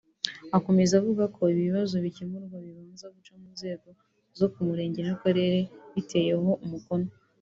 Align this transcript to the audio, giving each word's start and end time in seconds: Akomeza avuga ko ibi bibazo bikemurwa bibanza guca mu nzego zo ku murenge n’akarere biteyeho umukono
Akomeza 0.57 0.93
avuga 1.01 1.23
ko 1.35 1.41
ibi 1.51 1.61
bibazo 1.67 1.95
bikemurwa 2.05 2.57
bibanza 2.65 3.05
guca 3.15 3.33
mu 3.41 3.47
nzego 3.55 3.87
zo 4.39 4.47
ku 4.53 4.59
murenge 4.67 4.99
n’akarere 5.03 5.59
biteyeho 5.93 6.49
umukono 6.65 7.07